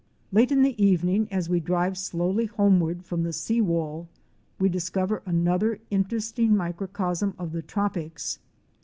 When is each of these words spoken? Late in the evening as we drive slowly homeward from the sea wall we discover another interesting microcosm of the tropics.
Late 0.31 0.51
in 0.51 0.63
the 0.63 0.83
evening 0.83 1.27
as 1.29 1.47
we 1.47 1.59
drive 1.59 1.95
slowly 1.95 2.47
homeward 2.47 3.05
from 3.05 3.21
the 3.21 3.31
sea 3.31 3.61
wall 3.61 4.09
we 4.57 4.67
discover 4.67 5.21
another 5.27 5.77
interesting 5.91 6.57
microcosm 6.57 7.35
of 7.37 7.51
the 7.51 7.61
tropics. 7.61 8.39